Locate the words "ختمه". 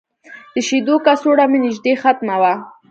2.01-2.35